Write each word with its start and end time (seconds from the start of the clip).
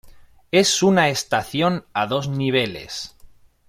Es 0.49 0.81
una 0.81 1.09
estación 1.09 1.85
a 1.93 2.07
dos 2.07 2.27
niveles. 2.27 3.15